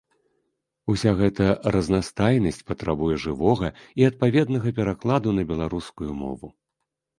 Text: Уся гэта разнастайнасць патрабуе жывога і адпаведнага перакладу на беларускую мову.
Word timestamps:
Уся 0.93 1.11
гэта 1.19 1.45
разнастайнасць 1.75 2.63
патрабуе 2.71 3.15
жывога 3.27 3.69
і 4.01 4.09
адпаведнага 4.09 4.75
перакладу 4.83 5.37
на 5.39 5.49
беларускую 5.55 6.11
мову. 6.27 6.47